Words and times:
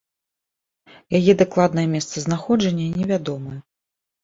Яе 1.19 1.33
дакладнае 1.43 1.85
месцазнаходжанне 1.95 2.87
невядомае. 2.97 3.57